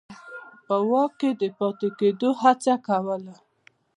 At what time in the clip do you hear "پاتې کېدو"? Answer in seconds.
1.57-2.29